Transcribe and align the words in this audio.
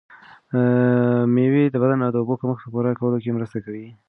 مېوې 1.33 1.63
د 1.69 1.75
بدن 1.81 1.99
د 2.13 2.15
اوبو 2.19 2.33
د 2.37 2.39
کمښت 2.41 2.63
په 2.65 2.69
پوره 2.73 2.91
کولو 2.99 3.17
کې 3.23 3.35
مرسته 3.37 3.57
کوي. 3.65 3.87